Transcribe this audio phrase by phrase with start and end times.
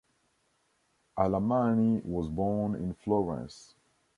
[1.15, 3.75] Alamanni was born in Florence.